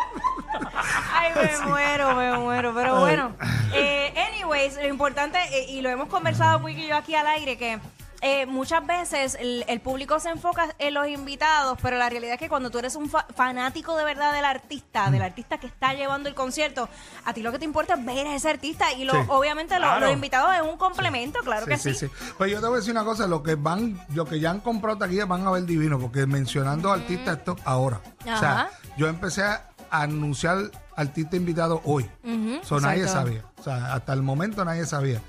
Ay, 1.14 1.32
me 1.36 1.66
muero, 1.66 2.16
me 2.16 2.38
muero. 2.38 2.74
Pero 2.76 3.00
bueno, 3.00 3.36
eh, 3.74 4.14
anyways, 4.30 4.76
lo 4.76 4.88
importante, 4.88 5.40
eh, 5.52 5.66
y 5.70 5.82
lo 5.82 5.90
hemos 5.90 6.08
conversado 6.10 6.64
Quick 6.64 6.78
y 6.78 6.88
yo 6.88 6.96
aquí 6.96 7.16
al 7.16 7.28
aire, 7.28 7.58
que 7.58 7.80
eh, 8.22 8.46
muchas 8.46 8.86
veces 8.86 9.36
el, 9.40 9.66
el 9.68 9.80
público 9.82 10.20
se 10.20 10.30
enfoca 10.30 10.76
en 10.80 10.94
los 10.94 11.08
invitados, 11.08 11.78
pero 11.82 11.98
la 11.98 12.10
realidad 12.10 12.36
es 12.36 12.40
que 12.40 12.50
cuando 12.50 12.70
tú 12.70 12.78
eres 12.80 12.96
un 12.96 13.10
fa- 13.10 13.26
fanático 13.36 13.96
de 13.98 14.04
verdad 14.04 14.32
del 14.34 14.46
artista, 14.46 15.10
del 15.10 15.22
artista 15.24 15.58
que 15.60 15.68
está 15.68 15.94
llevando 15.94 16.30
el 16.30 16.36
concierto, 16.36 16.88
a 17.26 17.34
ti 17.34 17.42
lo 17.42 17.52
que 17.52 17.60
te 17.60 17.66
importa 17.66 17.96
es 17.96 18.06
ver 18.06 18.28
a 18.28 18.36
ese 18.36 18.50
artista 18.50 18.94
y 18.94 19.06
lo, 19.06 19.14
Sí. 19.14 19.20
obviamente 19.28 19.74
lo- 19.76 19.82
Claro. 19.88 20.02
los 20.06 20.14
invitados 20.14 20.54
es 20.56 20.62
un 20.62 20.78
complemento, 20.78 21.40
claro 21.44 21.66
que 21.66 21.78
sí. 21.78 21.94
Pues 22.38 22.52
yo 22.52 22.60
te 22.62 22.68
voy 22.68 22.76
a 22.76 22.78
decir 22.80 22.92
una 22.92 23.04
cosa, 23.04 23.26
los 23.28 23.42
que 23.42 23.56
van, 23.56 24.00
los 24.14 24.30
que 24.30 24.40
ya 24.40 24.52
han 24.52 24.60
comprado 24.60 24.98
taquilla 25.00 25.26
van 25.26 25.46
a 25.48 25.52
ver 25.52 25.66
divino, 25.66 26.00
porque 26.00 26.26
mencionando 26.28 26.92
artistas 26.92 27.38
esto 27.40 27.56
ahora. 27.66 28.02
O 28.22 28.38
sea, 28.38 28.70
yo 28.98 29.08
empecé 29.08 29.44
a 29.44 29.66
anunciar 29.90 30.72
artista 30.96 31.36
invitado 31.36 31.82
hoy. 31.86 32.10
Ujú, 32.24 32.60
So, 32.64 32.80
nadie 32.80 33.08
sabía. 33.08 33.44
O 33.58 33.64
sea, 33.64 33.94
hasta 33.94 34.14
el 34.14 34.22
momento 34.22 34.64
nadie 34.64 34.86
sabía. 34.86 35.22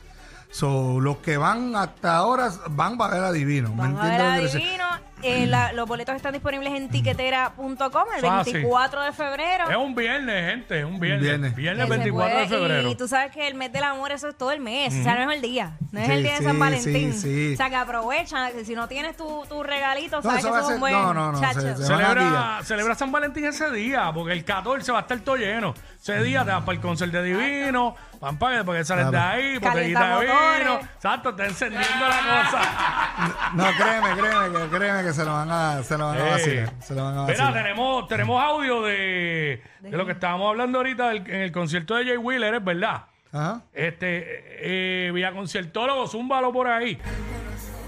So, 0.52 1.00
los 1.00 1.16
que 1.16 1.38
van 1.38 1.74
hasta 1.74 2.14
ahora 2.14 2.50
van 2.70 3.00
a 3.00 3.08
ver 3.08 3.24
a 3.24 3.32
Divino. 3.32 3.70
¿me 3.70 3.76
Van 3.76 3.96
a 3.96 4.04
ver 4.04 4.20
a? 4.20 4.58
Divino. 4.58 4.84
Eh, 5.22 5.46
la- 5.46 5.72
los 5.72 5.86
boletos 5.88 6.14
están 6.16 6.32
disponibles 6.32 6.72
en 6.74 6.88
tiquetera.com 6.88 8.04
el 8.16 8.20
Fácil. 8.22 8.52
24 8.54 9.02
de 9.02 9.12
febrero. 9.12 9.70
Es 9.70 9.76
un 9.76 9.94
viernes, 9.94 10.50
gente, 10.50 10.78
es 10.80 10.84
un 10.84 10.98
viernes. 10.98 11.22
Viernes. 11.22 11.54
Viernes, 11.54 11.86
Que 11.86 11.92
se 11.92 11.98
24 11.98 12.28
de 12.38 12.44
puede, 12.46 12.48
febrero. 12.60 12.90
Y 12.90 12.94
tú 12.96 13.08
sabes 13.08 13.30
que 13.32 13.46
el 13.46 13.54
mes 13.54 13.72
del 13.72 13.84
amor, 13.84 14.12
eso 14.12 14.28
es 14.28 14.36
todo 14.36 14.50
el 14.52 14.60
mes. 14.60 14.92
O 14.94 15.02
sea, 15.02 15.14
no 15.14 15.30
es 15.30 15.36
el 15.36 15.42
día. 15.42 15.72
No 15.90 16.00
es 16.00 16.06
Sí, 16.06 16.12
el 16.12 16.22
día 16.22 16.32
de 16.32 16.38
sí, 16.38 16.44
San 16.44 16.58
Valentín. 16.58 17.12
sí, 17.12 17.20
sí. 17.20 17.54
O 17.54 17.56
sea, 17.56 17.68
que 17.70 17.76
aprovechan. 17.76 18.52
Si 18.64 18.74
no 18.74 18.88
tienes 18.88 19.16
tu, 19.16 19.44
tu 19.48 19.62
regalito, 19.62 20.16
No, 20.16 20.22
sabes 20.22 20.38
eso 20.40 20.48
que 20.48 20.52
va 20.52 20.56
a 20.58 20.60
eso 20.60 20.62
es 20.62 20.66
ser- 20.68 20.74
un 20.76 20.80
buen 20.80 20.92
no, 20.94 21.14
no, 21.14 21.32
no, 21.32 21.40
chacho. 21.40 21.60
se- 21.60 21.76
se- 21.76 21.92
van 21.92 22.02
a 22.02 22.06
Celebra, 22.08 22.58
celebra 22.64 22.94
San 22.94 23.12
Valentín 23.12 23.44
ese 23.44 23.70
día, 23.70 24.10
porque 24.12 24.32
el 24.32 24.44
14 24.44 24.92
va 24.92 24.98
a 24.98 25.02
estar 25.02 25.18
todo 25.20 25.36
lleno. 25.36 25.74
Ese 26.00 26.20
día 26.22 26.44
te 26.44 26.50
vas 26.50 26.62
para 26.62 26.72
el 26.74 26.80
concierto 26.80 27.18
de 27.18 27.22
Divino, 27.24 27.94
van 28.20 28.36
para 28.38 28.64
que 28.64 28.84
sales 28.84 29.04
de 29.06 29.10
Claro. 29.12 29.30
ahí, 29.34 29.58
botellita 29.58 30.18
de 30.18 30.26
Calienta 30.26 30.58
vino. 30.58 30.80
Exacto, 30.96 31.28
está 31.30 31.44
encendiendo 31.46 32.08
la 32.08 32.18
cosa. 32.18 33.50
No, 33.54 33.64
créeme, 33.76 34.10
créeme, 34.20 34.58
que, 34.70 34.76
créeme 34.76 35.02
que 35.04 35.11
se 35.12 35.24
lo 35.24 35.32
van 35.32 35.50
a, 35.50 35.82
se 35.82 35.96
lo 35.98 36.06
van 36.06 36.18
a 36.18 36.24
vacilar. 36.24 36.72
Se 36.80 36.94
lo 36.94 37.04
van 37.04 37.18
a 37.18 37.22
Mira, 37.22 37.44
vacilar. 37.44 37.52
tenemos, 37.54 38.08
tenemos 38.08 38.42
audio 38.42 38.82
de, 38.82 39.62
de 39.80 39.90
lo 39.96 40.06
que 40.06 40.12
estábamos 40.12 40.48
hablando 40.50 40.78
ahorita 40.78 41.08
del- 41.10 41.28
en 41.30 41.40
el 41.42 41.52
concierto 41.52 41.94
de 41.94 42.04
Jay 42.04 42.16
Wheeler, 42.16 42.54
es 42.54 42.64
verdad. 42.64 43.04
Ajá. 43.32 43.62
Este, 43.72 45.06
eh, 45.06 45.10
vía 45.12 45.32
conciertólogo, 45.32 46.06
zúmbalo 46.06 46.52
por 46.52 46.68
ahí. 46.68 46.98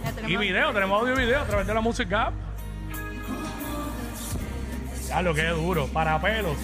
Ya 0.05 0.11
Y 0.11 0.15
tenemos- 0.15 0.41
video, 0.41 0.73
tenemos 0.73 1.01
audio 1.01 1.15
y 1.15 1.25
video 1.27 1.41
a 1.41 1.45
través 1.45 1.67
de 1.67 1.75
la 1.75 1.81
música. 1.81 2.33
Ya 5.09 5.23
lo 5.23 5.35
que 5.35 5.47
es 5.49 5.55
duro, 5.55 5.87
para 5.89 6.21
pelos. 6.21 6.57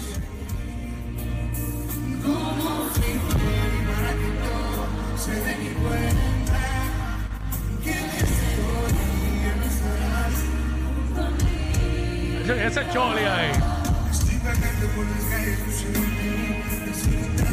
ese 12.51 12.81
choli 12.91 13.23
ahí. 13.23 13.51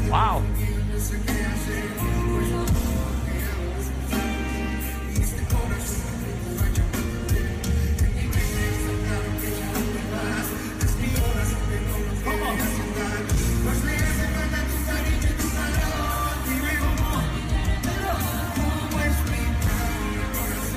Wow. 0.08 0.42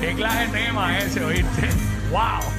Qué 0.00 0.14
clase 0.14 0.40
de 0.40 0.48
tema 0.48 0.98
ese, 0.98 1.24
¿oíste? 1.24 1.68
¡Wow! 2.10 2.51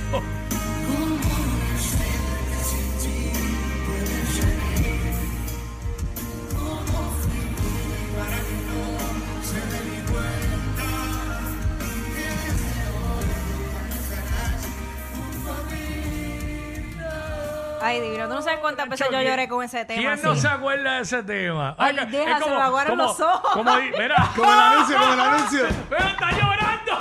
Ay, 17.93 18.01
divino, 18.01 18.27
tú 18.27 18.33
no 18.33 18.41
sabes 18.41 18.59
cuántas 18.59 18.89
veces 18.89 19.07
yo 19.11 19.21
lloré 19.21 19.47
con 19.47 19.63
ese 19.63 19.85
tema. 19.85 20.13
¿Quién 20.15 20.21
no 20.23 20.35
se 20.35 20.47
acuerda 20.47 20.95
de 20.95 21.01
ese 21.01 21.21
tema? 21.21 21.75
Ay, 21.77 21.95
que- 21.95 22.05
deja, 22.05 22.37
es 22.37 22.43
se 22.43 22.49
me 22.49 22.61
aguaron 22.61 22.97
los 22.97 23.19
ojos. 23.19 23.51
Como, 23.53 23.75
mira, 23.75 24.29
Como 24.35 24.51
el 24.51 24.59
anuncio, 24.59 24.97
como 24.97 25.13
el 25.13 25.19
anuncio. 25.19 25.67
pero 25.89 26.07
está 26.07 26.31
llorando. 26.31 26.97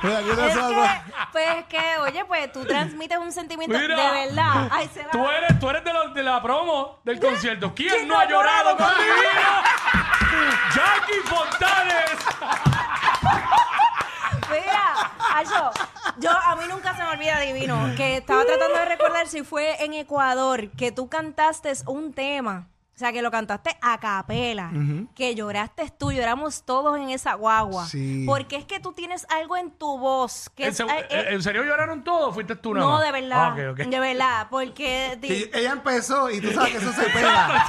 Mira, 0.00 0.20
no 0.20 0.34
se 0.52 1.00
pues 1.32 1.48
es 1.56 1.64
que, 1.64 1.98
oye, 2.00 2.24
pues 2.24 2.52
tú 2.52 2.64
transmites 2.64 3.18
un 3.18 3.32
sentimiento 3.32 3.76
Mira. 3.76 3.96
de 3.96 4.26
verdad. 4.26 4.68
Ay, 4.70 4.88
se 4.94 5.02
la... 5.02 5.10
Tú 5.10 5.28
eres, 5.28 5.58
tú 5.58 5.68
eres 5.68 5.82
de, 6.14 6.22
la 6.22 6.40
promo 6.40 7.00
del 7.04 7.18
concierto. 7.18 7.74
¿Quién, 7.74 7.90
¿Quién 7.90 8.08
no 8.08 8.16
ha 8.16 8.24
llorado 8.26 8.76
con 8.76 8.86
Divino? 8.96 9.58
Jackie 10.72 11.20
Fontanes. 11.24 12.10
Mira, 14.50 14.88
Acho, 15.38 15.70
yo 16.18 16.30
a 16.30 16.56
mí 16.56 16.64
nunca 16.68 16.90
se 16.90 16.96
me 17.08 17.14
olvida 17.14 17.40
divino 17.40 17.94
que 17.96 18.18
estaba 18.18 18.44
tratando 18.44 18.78
de 18.78 18.84
recordar 18.84 19.26
si 19.28 19.42
fue 19.42 19.82
en 19.82 19.94
Ecuador 19.94 20.70
que 20.72 20.92
tú 20.92 21.08
cantaste 21.08 21.72
un 21.86 22.12
tema. 22.12 22.68
O 22.98 23.00
sea, 23.00 23.12
que 23.12 23.22
lo 23.22 23.30
cantaste 23.30 23.78
a 23.80 23.96
capela, 24.00 24.72
que 25.14 25.36
lloraste 25.36 25.88
tú, 25.96 26.10
lloramos 26.10 26.64
todos 26.64 26.98
en 26.98 27.10
esa 27.10 27.34
guagua. 27.34 27.86
Sí. 27.86 28.24
Porque 28.26 28.56
es 28.56 28.64
que 28.64 28.80
tú 28.80 28.92
tienes 28.92 29.24
algo 29.30 29.56
en 29.56 29.70
tu 29.70 29.96
voz 29.98 30.50
que 30.56 30.64
¿En, 30.64 30.70
es, 30.70 30.80
eh, 30.80 30.86
eh, 31.08 31.26
¿En 31.30 31.40
serio 31.40 31.62
lloraron 31.62 32.02
todos? 32.02 32.34
¿Fuiste 32.34 32.56
tú 32.56 32.74
nada 32.74 32.84
no, 32.84 32.92
más? 32.94 33.04
de 33.04 33.12
verdad, 33.12 33.44
Ah, 33.44 33.52
ok, 33.52 33.58
ok. 33.80 33.86
de 33.86 34.00
verdad, 34.00 34.46
porque 34.50 35.16
ella 35.22 35.70
empezó 35.70 36.28
y 36.28 36.40
tú 36.40 36.50
sabes 36.50 36.72
que 36.72 36.78
eso 36.78 36.92
se 36.92 37.02
pega. 37.10 37.66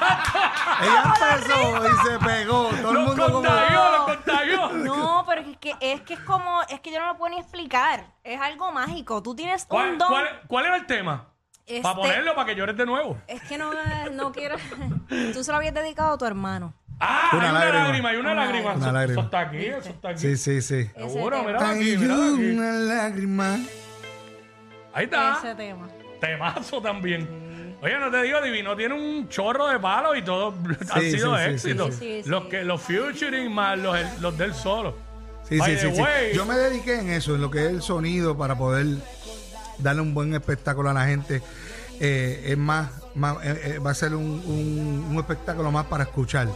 ella 0.82 1.04
empezó 1.06 1.88
y 1.88 2.10
se 2.10 2.26
pegó. 2.26 2.70
Todo 2.82 2.92
el 2.94 2.98
mundo 3.00 3.24
como. 3.26 3.34
contagió, 3.44 3.92
los 3.92 4.06
contagió. 4.06 4.70
no, 4.72 5.24
pero 5.28 5.42
es 5.42 5.58
que 5.58 5.76
es 5.80 6.02
que 6.02 6.16
es 6.16 6.20
como 6.22 6.64
es 6.70 6.80
que 6.80 6.92
yo 6.92 7.00
no 7.00 7.06
lo 7.06 7.18
puedo 7.20 7.36
ni 7.36 7.40
explicar, 7.40 8.04
es 8.24 8.42
algo 8.42 8.72
mágico. 8.72 9.22
Tú 9.22 9.36
tienes 9.36 9.66
¿Cuál, 9.66 9.92
un 9.92 9.98
don. 10.00 10.08
cuál, 10.10 10.42
cuál 10.48 10.66
era 10.66 10.76
el 10.76 10.88
tema? 10.88 11.28
Este- 11.70 11.82
Para 11.82 11.96
ponerlo, 11.96 12.34
para 12.36 12.46
que 12.48 12.56
llores 12.56 12.76
de 12.76 12.86
nuevo. 12.86 13.18
Es 13.28 13.42
que 13.44 13.58
no, 13.58 13.72
no 14.14 14.32
quiero. 14.32 14.56
Tú 15.34 15.44
se 15.44 15.52
lo 15.52 15.58
habías 15.58 15.74
dedicado 15.74 16.14
a 16.14 16.18
tu 16.18 16.26
hermano. 16.26 16.74
Ah, 17.00 17.30
Una 17.34 17.44
hay 17.44 17.50
una 17.52 17.60
lágrima. 17.60 17.84
lágrima, 17.86 18.10
hay 18.10 18.18
una 18.18 18.32
Una 18.34 18.46
lágrima. 18.46 18.74
Una 18.74 18.92
lágrima. 18.92 19.14
Eso 19.14 19.22
está 19.22 19.40
aquí, 19.40 19.66
eso 19.66 19.90
está 19.90 20.10
aquí. 20.10 20.20
Sí, 20.20 20.36
sí, 20.38 20.62
sí. 20.62 20.90
Seguro, 20.96 21.44
mira 21.44 21.70
aquí, 21.70 21.96
mira 21.98 22.16
aquí. 22.16 22.52
una 22.58 22.72
lágrima. 22.74 23.58
Ahí 24.94 25.06
está. 25.06 25.38
Ese 25.38 25.56
tema. 25.56 25.88
Temazo 26.20 26.82
también. 26.82 27.78
Oye, 27.82 27.98
no 27.98 28.12
te 28.12 28.22
digo, 28.24 28.42
Divino 28.42 28.76
tiene 28.76 28.94
un 28.96 29.30
chorro 29.30 29.68
de 29.68 29.80
palos 29.80 30.18
y 30.18 30.22
todos 30.24 30.54
han 30.92 31.02
Sí, 31.02 31.12
sido 31.12 31.38
sí, 31.38 31.44
sí, 31.44 31.50
éxitos. 31.52 31.96
sí. 31.96 32.00
Sí, 32.00 32.24
sí, 32.24 32.30
los 32.30 32.44
sí. 32.44 32.50
que 32.50 32.64
los 32.64 32.82
featuring 32.82 33.52
más 33.54 33.78
los, 33.80 33.98
los 34.20 34.38
del 34.38 34.54
solo. 34.54 34.98
Sí, 35.48 35.58
By 35.58 35.78
sí, 35.78 35.88
sí, 35.88 35.96
sí. 35.96 36.02
way. 36.02 36.34
Yo 36.36 36.46
me 36.46 36.56
dediqué 36.56 37.00
en 37.00 37.10
eso, 37.12 37.36
en 37.36 37.42
lo 37.42 37.50
que 37.50 37.60
es 37.66 37.72
el 37.72 37.82
sonido, 37.82 38.38
para 38.38 38.56
poder 38.58 38.86
darle 39.82 40.02
un 40.02 40.14
buen 40.14 40.34
espectáculo 40.34 40.90
a 40.90 40.94
la 40.94 41.06
gente. 41.08 41.42
Eh, 42.02 42.52
es 42.52 42.58
más, 42.58 42.92
más, 43.14 43.36
eh, 43.44 43.62
eh, 43.76 43.80
va 43.80 43.92
a 43.92 43.94
ser 43.94 44.16
un, 44.16 44.24
un- 44.26 45.08
un 45.12 45.18
espectáculo 45.18 45.70
más 45.70 45.86
para 45.88 46.06
escuchar, 46.06 46.48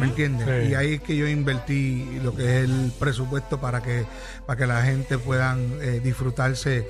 ¿me 0.00 0.06
entiendes? 0.06 0.46
Sí. 0.64 0.70
Y 0.70 0.74
ahí 0.74 0.94
es 0.94 1.02
que 1.02 1.14
yo 1.14 1.28
invertí 1.28 2.18
lo 2.24 2.34
que 2.34 2.44
es 2.44 2.64
el 2.64 2.90
presupuesto 2.98 3.60
para 3.60 3.82
que 3.82 4.06
para 4.46 4.56
que 4.58 4.66
la 4.66 4.80
gente 4.82 5.18
puedan 5.18 5.58
eh, 5.82 6.00
disfrutarse 6.02 6.88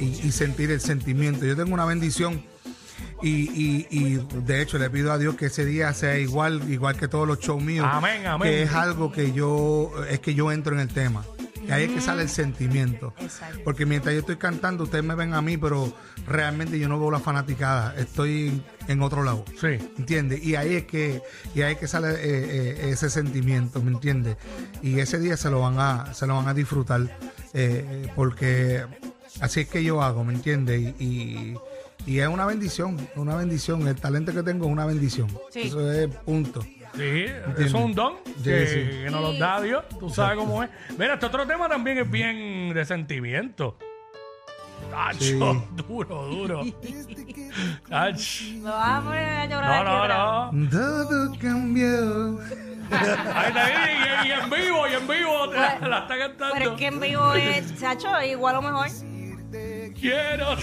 y, 0.00 0.26
y 0.26 0.32
sentir 0.32 0.72
el 0.72 0.80
sentimiento. 0.80 1.44
Yo 1.46 1.54
tengo 1.54 1.72
una 1.72 1.84
bendición 1.84 2.42
y, 3.22 3.28
y, 3.52 3.86
y 3.90 4.26
de 4.44 4.60
hecho 4.62 4.76
le 4.78 4.90
pido 4.90 5.12
a 5.12 5.18
Dios 5.18 5.36
que 5.36 5.46
ese 5.46 5.64
día 5.64 5.94
sea 5.94 6.18
igual 6.18 6.68
igual 6.68 6.96
que 6.96 7.06
todos 7.06 7.28
los 7.28 7.38
shows 7.38 7.62
míos, 7.62 7.86
Amén, 7.88 8.26
amén. 8.26 8.48
que 8.50 8.62
es 8.64 8.72
algo 8.72 9.12
que 9.12 9.30
yo 9.30 9.92
es 10.10 10.18
que 10.18 10.34
yo 10.34 10.50
entro 10.50 10.74
en 10.74 10.80
el 10.80 10.88
tema. 10.88 11.24
Y 11.70 11.72
ahí 11.72 11.84
es 11.84 11.92
que 11.92 12.00
sale 12.00 12.22
el 12.22 12.28
sentimiento. 12.28 13.14
Exacto. 13.20 13.60
Porque 13.62 13.86
mientras 13.86 14.12
yo 14.12 14.20
estoy 14.20 14.36
cantando, 14.36 14.82
ustedes 14.82 15.04
me 15.04 15.14
ven 15.14 15.34
a 15.34 15.40
mí, 15.40 15.56
pero 15.56 15.94
realmente 16.26 16.80
yo 16.80 16.88
no 16.88 16.98
veo 16.98 17.12
la 17.12 17.20
fanaticada. 17.20 17.94
Estoy 17.96 18.60
en 18.88 19.02
otro 19.02 19.22
lado. 19.22 19.44
Sí. 19.60 19.78
¿Entiendes? 19.96 20.42
Y 20.42 20.56
ahí 20.56 20.74
es 20.74 20.84
que, 20.86 21.22
y 21.54 21.62
ahí 21.62 21.74
es 21.74 21.78
que 21.78 21.86
sale 21.86 22.08
eh, 22.08 22.16
eh, 22.24 22.90
ese 22.90 23.08
sentimiento, 23.08 23.80
¿me 23.82 23.92
entiendes? 23.92 24.36
Y 24.82 24.98
ese 24.98 25.20
día 25.20 25.36
se 25.36 25.48
lo 25.48 25.60
van 25.60 25.78
a, 25.78 26.12
se 26.12 26.26
lo 26.26 26.34
van 26.34 26.48
a 26.48 26.54
disfrutar. 26.54 27.02
eh, 27.54 28.08
porque 28.16 28.84
así 29.40 29.60
es 29.60 29.68
que 29.68 29.84
yo 29.84 30.02
hago, 30.02 30.24
¿me 30.24 30.34
entiendes? 30.34 30.80
Y, 30.98 31.04
y, 31.04 31.56
y 32.04 32.18
es 32.18 32.26
una 32.26 32.46
bendición, 32.46 32.96
una 33.14 33.36
bendición. 33.36 33.86
El 33.86 33.94
talento 33.94 34.32
que 34.34 34.42
tengo 34.42 34.66
es 34.66 34.72
una 34.72 34.86
bendición. 34.86 35.28
Sí. 35.52 35.60
Eso 35.66 35.92
es 35.92 36.08
punto. 36.08 36.64
Sí, 36.94 37.24
eso 37.24 37.52
es 37.58 37.72
un 37.72 37.94
don 37.94 38.16
que, 38.42 38.66
sí. 38.66 39.02
que 39.04 39.10
nos 39.10 39.20
lo 39.22 39.32
da 39.34 39.60
Dios. 39.60 39.84
Tú 39.98 40.10
sabes 40.10 40.36
cómo 40.38 40.62
es. 40.62 40.70
Mira, 40.98 41.14
este 41.14 41.26
otro 41.26 41.46
tema 41.46 41.68
también 41.68 41.98
es 41.98 42.10
bien 42.10 42.72
de 42.74 42.84
sentimiento. 42.84 43.76
Tacho, 44.90 45.18
Sí. 45.20 45.38
duro, 45.88 46.26
duro. 46.26 46.62
Ach. 47.90 48.42
Me 48.54 48.62
vas 48.70 48.98
a 48.98 49.02
poner 49.02 49.28
a 49.28 49.46
llorar 49.46 49.84
No, 49.84 49.90
aquí 49.90 49.90
no, 49.90 50.02
otra 50.02 50.50
no. 50.52 50.70
Todo 50.70 51.38
cambió. 51.38 52.40
Ahí 52.90 53.48
está, 53.48 54.24
y, 54.24 54.28
y 54.28 54.32
en 54.32 54.50
vivo, 54.50 54.88
y 54.88 54.94
en 54.94 55.06
vivo 55.06 55.48
te 55.48 55.56
la, 55.56 55.78
la 55.88 55.98
está 56.00 56.18
cantando. 56.18 56.54
Pero 56.54 56.72
es 56.72 56.78
que 56.78 56.86
en 56.86 56.98
vivo 57.00 57.34
es, 57.34 57.78
Chacho, 57.80 58.08
igual 58.22 58.56
o 58.56 58.62
mejor. 58.62 58.88
Quiero. 60.00 60.56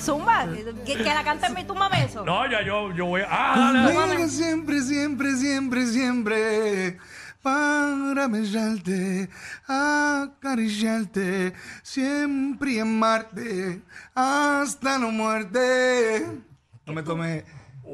Zumba, 0.00 0.46
que, 0.84 0.96
que 0.96 1.04
la 1.04 1.22
canta 1.24 1.46
en 1.48 1.54
mi 1.54 1.64
tumba 1.64 1.88
beso. 1.88 2.24
No, 2.24 2.50
ya 2.50 2.62
yo, 2.62 2.92
yo 2.92 3.06
voy 3.06 3.22
a. 3.22 3.26
Ah, 3.30 3.72
dale, 3.72 3.78
dale. 3.80 3.94
Conmigo 3.94 4.28
siempre, 4.28 4.80
siempre, 4.82 5.36
siempre, 5.36 5.86
siempre. 5.86 6.98
Para 7.42 8.26
besarte, 8.26 9.28
acariciarte, 9.68 11.52
siempre 11.82 12.80
amarte, 12.80 13.82
hasta 14.14 14.98
la 14.98 15.06
muerte. 15.06 16.26
No 16.86 16.92
me 16.92 17.02
tomé 17.04 17.44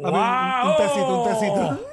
papi, 0.01 0.03
un- 0.03 0.07
un, 0.07 0.13
¡Wow! 0.13 0.77
tecito, 0.79 1.23
un 1.23 1.29
tecito. 1.29 1.89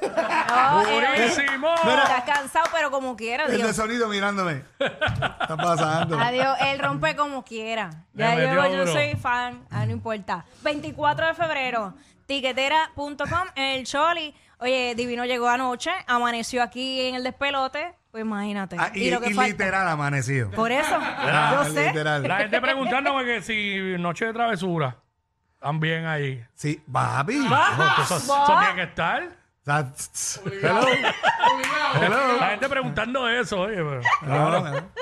No, 0.50 0.82
eres- 0.86 1.36
¡Buenísimo! 1.36 1.74
Estás 1.74 2.24
cansado, 2.24 2.66
pero 2.72 2.90
como 2.90 3.16
quiera, 3.16 3.44
El 3.44 3.52
de 3.52 3.56
Dios. 3.58 3.76
sonido 3.76 4.08
mirándome. 4.08 4.62
Está 4.78 5.56
pasando. 5.56 6.18
Adiós, 6.18 6.56
él 6.60 6.78
rompe 6.78 7.14
como 7.16 7.44
quiera. 7.44 7.90
Ya 8.14 8.34
Le 8.34 8.42
yo, 8.42 8.48
metió 8.48 8.72
yo 8.72 8.78
duro. 8.80 8.92
soy 8.92 9.14
fan, 9.16 9.64
ah, 9.70 9.84
no 9.86 9.92
importa. 9.92 10.44
24 10.62 11.26
de 11.26 11.34
febrero, 11.34 11.94
tiquetera.com, 12.26 13.48
el 13.54 13.84
Choli. 13.84 14.34
Oye, 14.58 14.94
Divino 14.94 15.24
llegó 15.24 15.48
anoche, 15.48 15.90
amaneció 16.06 16.62
aquí 16.62 17.00
en 17.08 17.14
el 17.14 17.22
despelote, 17.24 17.94
pues 18.10 18.22
imagínate. 18.22 18.76
Ah, 18.78 18.90
y, 18.94 19.10
lo 19.10 19.20
que 19.20 19.30
y 19.30 19.34
falta. 19.34 19.48
literal 19.50 19.88
amanecido. 19.88 20.50
Por 20.50 20.70
eso, 20.70 20.96
Ah, 21.00 21.62
yo 21.64 21.72
sé. 21.72 21.86
Literal. 21.88 22.22
La 22.28 22.36
gente 22.38 22.60
preguntándome 22.60 23.24
que 23.24 23.40
si 23.42 23.96
Noche 23.98 24.26
de 24.26 24.32
Travesura. 24.34 24.96
También 25.60 26.06
ahí. 26.06 26.42
Sí, 26.54 26.82
papi. 26.90 27.36
Eso, 28.02 28.16
eso 28.16 28.44
tiene 28.46 28.74
que 28.74 28.82
estar. 28.82 29.28
That- 29.64 29.92
Hello. 30.62 30.86
Hello. 32.00 32.36
La 32.40 32.48
gente 32.50 32.68
preguntando 32.68 33.28
eso, 33.28 33.60
oye. 33.60 33.76
pero- 33.76 34.00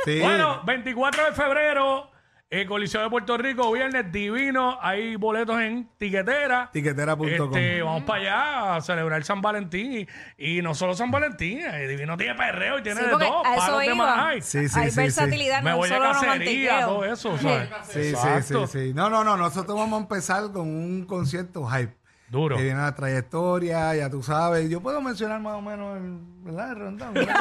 sí. 0.05 0.21
Bueno, 0.21 0.61
24 0.65 1.27
de 1.27 1.33
febrero, 1.33 2.08
eh, 2.51 2.65
Coliseo 2.67 3.03
de 3.03 3.11
Puerto 3.11 3.37
Rico, 3.37 3.71
viernes 3.73 4.11
divino. 4.11 4.79
Hay 4.81 5.17
boletos 5.17 5.61
en 5.61 5.89
tiquetera. 5.99 6.71
Tiquetera.com. 6.73 7.27
Este, 7.29 7.83
vamos 7.83 8.05
para 8.05 8.21
allá 8.21 8.77
a 8.77 8.81
celebrar 8.81 9.23
San 9.25 9.43
Valentín. 9.43 10.09
Y, 10.39 10.59
y 10.59 10.63
no 10.63 10.75
solo 10.75 10.95
San 10.95 11.11
Valentín, 11.11 11.59
eh, 11.61 11.87
Divino 11.87 12.17
tiene 12.17 12.35
perreo 12.35 12.79
y 12.79 12.83
tiene 12.83 13.01
Sí, 13.01 13.05
de 13.07 13.11
porque 13.13 13.27
todo. 13.27 13.45
a 13.45 13.51
eso 13.55 13.59
palos 13.67 13.81
de 13.81 13.87
iba. 13.87 13.95
más 13.97 14.19
hay. 14.27 14.41
Sí, 14.43 14.69
sí, 14.69 14.79
Hay 14.81 14.87
sí, 14.87 14.91
sí. 14.93 14.97
versatilidad, 15.03 15.63
Me 15.63 15.71
no 15.73 15.77
voy 15.77 15.91
a 15.91 15.93
solo 15.93 16.05
cacería, 16.11 16.31
romantiqueo. 16.33 16.87
todo 16.87 17.05
eso, 17.05 17.39
¿sabes? 17.39 17.69
Sí, 17.85 18.03
sí, 18.03 18.09
Exacto. 18.09 18.67
sí, 18.67 18.79
sí. 18.89 18.95
No, 18.95 19.11
no, 19.11 19.25
no. 19.25 19.37
Nosotros 19.37 19.77
vamos 19.79 19.99
a 19.99 20.03
empezar 20.03 20.45
con 20.53 20.69
un 20.69 21.05
concierto 21.05 21.67
hype. 21.67 21.95
Duro. 22.31 22.57
Que 22.57 22.63
viene 22.63 22.81
la 22.81 22.95
trayectoria, 22.95 23.95
ya 23.95 24.11
tú 24.11 24.23
sabes. 24.23 24.69
Yo 24.69 24.81
puedo 24.83 25.01
mencionar 25.01 25.41
más 25.41 25.55
o 25.55 25.63
menos 25.63 25.97
el, 25.97 26.19
¿verdad? 26.43 26.71
el 26.71 26.77
rondón. 26.79 27.15
¿verdad? 27.15 27.35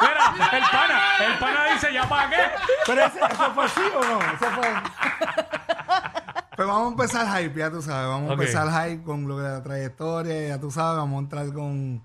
Mira, 0.00 0.48
el 0.52 0.62
pana, 0.70 1.00
el 1.32 1.38
pana 1.38 1.72
dice, 1.74 1.92
¿ya 1.92 2.08
para 2.08 2.30
qué? 2.30 2.36
Pero 2.86 3.04
ese, 3.04 3.18
¿eso 3.18 3.54
fue 3.54 3.64
así 3.64 3.80
o 3.94 4.00
no? 4.04 4.18
Eso 4.20 4.46
fue... 4.54 4.68
Pues 6.56 6.68
vamos 6.68 6.88
a 6.88 6.90
empezar 6.90 7.38
hype, 7.42 7.58
ya 7.58 7.70
tú 7.70 7.80
sabes. 7.82 8.06
Vamos 8.08 8.24
Ok. 8.24 8.30
a 8.30 8.42
empezar 8.42 8.68
hype 8.88 9.02
con 9.02 9.26
lo 9.28 9.38
de 9.38 9.50
la 9.50 9.62
trayectoria, 9.62 10.48
ya 10.48 10.60
tú 10.60 10.70
sabes. 10.70 10.98
Vamos 10.98 11.16
a 11.16 11.22
entrar 11.22 11.52
con... 11.52 12.02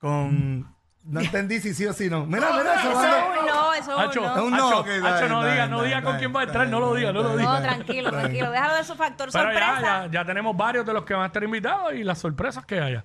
con... 0.00 0.74
No 1.04 1.20
entendí 1.20 1.60
si 1.60 1.74
sí 1.74 1.86
o 1.86 1.92
si 1.92 2.10
no. 2.10 2.26
Mira, 2.26 2.50
mira, 2.52 2.74
eso 2.74 2.90
es 2.90 2.96
un 2.96 3.46
no, 3.46 3.74
eso 3.74 4.10
es 4.10 4.16
un 4.16 4.50
no. 4.50 4.52
no. 4.56 4.84
Hacho, 5.06 5.28
no 5.28 5.44
diga, 5.44 5.66
no 5.66 5.82
diga 5.82 6.02
con 6.02 6.18
quién 6.18 6.34
va 6.34 6.40
a 6.40 6.44
entrar, 6.44 6.68
no 6.68 6.80
lo 6.80 6.94
diga, 6.94 7.12
no 7.12 7.22
lo 7.22 7.30
dale. 7.30 7.42
No, 7.42 7.62
tranquilo, 7.62 8.10
tranquilo. 8.10 8.50
Déjalo 8.50 8.74
de 8.74 8.84
su 8.84 8.94
factor 8.94 9.32
sorpresa. 9.32 10.08
ya, 10.10 10.24
tenemos 10.24 10.56
varios 10.56 10.84
de 10.84 10.92
los 10.92 11.04
que 11.04 11.14
van 11.14 11.24
a 11.24 11.26
estar 11.26 11.42
invitados 11.42 11.94
y 11.94 12.04
las 12.04 12.18
sorpresas 12.18 12.64
que 12.66 12.80
haya. 12.80 13.04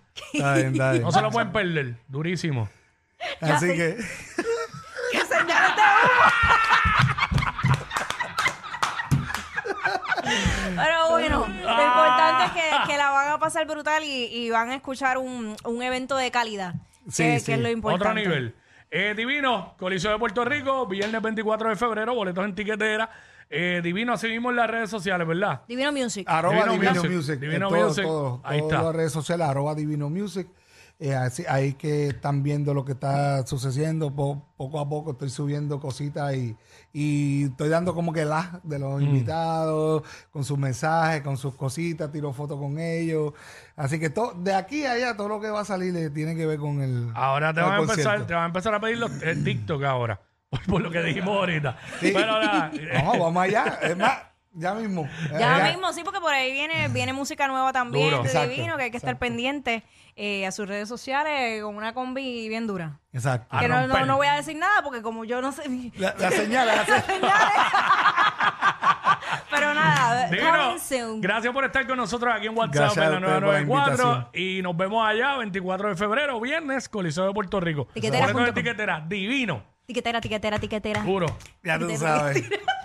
No 1.01 1.11
se 1.11 1.21
lo 1.21 1.31
pueden 1.31 1.51
perder, 1.51 1.95
durísimo. 2.07 2.69
Así 3.41 3.67
que. 3.67 3.97
¡Qué 5.11 5.21
señales! 5.21 5.75
Pero 10.75 11.09
bueno, 11.11 11.47
lo 11.47 11.69
ah. 11.69 11.83
importante 11.85 12.45
es 12.45 12.87
que, 12.87 12.97
la 12.97 13.11
van 13.11 13.29
a 13.29 13.39
pasar 13.39 13.67
brutal 13.67 14.03
y, 14.03 14.49
van 14.49 14.71
a 14.71 14.75
escuchar 14.75 15.17
un 15.17 15.81
evento 15.81 16.17
de 16.17 16.31
calidad. 16.31 16.73
Sí, 17.09 17.23
que, 17.23 17.39
sí. 17.39 17.45
que 17.47 17.53
es 17.53 17.59
lo 17.59 17.69
importante. 17.69 18.09
Otro 18.21 18.29
nivel. 18.29 18.55
Eh, 18.91 19.13
Divino, 19.17 19.73
Coliseo 19.77 20.11
de 20.11 20.19
Puerto 20.19 20.45
Rico, 20.45 20.85
viernes 20.87 21.21
24 21.21 21.69
de 21.69 21.75
febrero, 21.75 22.13
boletos 22.15 22.45
en 22.45 22.55
tiquetera. 22.55 23.09
Eh, 23.49 23.81
Divino, 23.83 24.13
así 24.13 24.27
mismo 24.27 24.49
en 24.49 24.55
las 24.55 24.69
redes 24.69 24.89
sociales, 24.89 25.27
¿verdad? 25.27 25.61
Divino 25.67 25.91
Music. 25.91 26.25
Arroba 26.29 26.55
Divino 26.65 26.71
Divino, 26.73 26.93
Music. 26.95 27.11
Music. 27.11 27.39
Divino 27.39 27.67
en 27.67 27.73
todo, 27.73 27.87
Music. 27.87 28.03
todo, 28.03 28.41
Ahí 28.43 28.59
todas 28.59 28.73
está. 28.73 28.83
las 28.85 28.95
redes 28.95 29.11
sociales, 29.11 29.47
arroba 29.47 29.75
Divino 29.75 30.09
Music. 30.09 30.47
Eh, 30.97 31.13
así, 31.13 31.43
ahí 31.49 31.73
que 31.73 32.07
están 32.07 32.41
viendo 32.41 32.73
lo 32.73 32.85
que 32.85 32.93
está 32.93 33.45
sucediendo. 33.45 34.15
Po- 34.15 34.45
poco 34.55 34.79
a 34.79 34.87
poco 34.87 35.11
estoy 35.11 35.29
subiendo 35.29 35.79
cositas 35.81 36.33
y, 36.35 36.55
y 36.93 37.43
estoy 37.45 37.67
dando 37.67 37.93
como 37.93 38.13
que 38.13 38.23
la 38.23 38.61
de 38.63 38.77
Mm. 38.79 38.81
los 38.81 39.01
invitados, 39.01 40.03
con 40.31 40.45
sus 40.45 40.57
mensajes, 40.57 41.21
con 41.21 41.35
sus 41.37 41.53
cositas, 41.55 42.11
tiro 42.11 42.31
fotos 42.31 42.57
con 42.57 42.79
ellos. 42.79 43.33
Así 43.75 43.99
que 43.99 44.09
todo, 44.09 44.33
de 44.35 44.53
aquí 44.53 44.85
a 44.85 44.93
allá, 44.93 45.17
todo 45.17 45.27
lo 45.27 45.41
que 45.41 45.49
va 45.49 45.61
a 45.61 45.65
salir 45.65 45.93
eh, 45.97 46.09
tiene 46.09 46.33
que 46.35 46.45
ver 46.45 46.59
con 46.59 46.81
el. 46.81 47.11
Ahora 47.13 47.53
te 47.53 47.59
van, 47.59 47.73
a 47.73 47.77
empezar, 47.81 48.25
te 48.25 48.33
van 48.33 48.43
a 48.43 48.47
empezar 48.47 48.73
a 48.73 48.79
pedir 48.79 48.97
los 48.97 49.11
el 49.21 49.43
TikTok 49.43 49.83
ahora. 49.83 50.21
Por, 50.49 50.63
por 50.65 50.81
lo 50.81 50.91
que 50.91 51.01
dijimos 51.01 51.35
ahorita. 51.35 51.77
Pero 51.99 52.19
nada, 52.19 52.71
Vamos, 52.93 53.19
vamos 53.19 53.43
allá. 53.43 53.79
Es 53.81 53.97
más, 53.97 54.17
ya 54.55 54.73
mismo. 54.73 55.07
Ya 55.37 55.67
Eh, 55.67 55.71
mismo, 55.73 55.91
sí, 55.93 56.01
porque 56.03 56.19
por 56.19 56.33
ahí 56.33 56.51
viene, 56.51 56.87
viene 56.89 57.13
música 57.13 57.47
nueva 57.47 57.71
también 57.73 58.09
Duro. 58.09 58.23
de 58.23 58.29
Exacto, 58.29 58.49
Divino, 58.49 58.77
que 58.77 58.83
hay 58.83 58.91
que 58.91 58.97
estar 58.97 59.17
pendiente 59.19 59.83
eh, 60.15 60.45
a 60.45 60.51
sus 60.51 60.67
redes 60.67 60.87
sociales 60.89 61.61
con 61.61 61.75
una 61.75 61.93
combi 61.93 62.47
bien 62.49 62.65
dura. 62.67 62.99
Exacto. 63.13 63.57
Que 63.59 63.67
no, 63.67 63.85
no, 63.87 64.05
no 64.05 64.15
voy 64.17 64.27
a 64.27 64.33
decir 64.35 64.55
nada 64.57 64.81
porque 64.81 65.01
como 65.01 65.25
yo 65.25 65.41
no 65.41 65.51
sé... 65.51 65.63
La, 65.97 66.15
la 66.17 66.31
señal, 66.31 66.67
la 66.67 66.85
señal. 67.01 67.31
Pero 69.51 69.73
nada, 69.73 70.27
Divino, 70.29 70.51
coming 70.51 70.79
soon. 70.79 71.21
gracias 71.21 71.53
por 71.53 71.63
estar 71.65 71.85
con 71.87 71.97
nosotros 71.97 72.33
aquí 72.35 72.47
en 72.47 72.57
WhatsApp 72.57 72.95
Gracias 72.95 73.05
en 73.05 73.11
la 73.11 73.17
ustedes 73.19 73.41
por 73.41 73.53
la 73.53 73.61
994 73.61 74.05
invitación. 74.05 74.29
y 74.33 74.61
nos 74.61 74.77
vemos 74.77 75.07
allá 75.07 75.37
24 75.37 75.89
de 75.89 75.95
febrero, 75.95 76.39
viernes, 76.41 76.89
Coliseo 76.89 77.27
de 77.27 77.33
Puerto 77.33 77.59
Rico. 77.59 77.87
Tiquetera 77.93 78.27
de 78.33 78.53
tiquetera, 78.53 79.03
divino, 79.07 79.63
Tiquetera, 79.85 80.19
tiquetera, 80.19 80.59
tiquetera. 80.59 81.03
puro. 81.03 81.27
Ya 81.63 81.77
tú 81.79 81.95
sabes. 81.95 82.43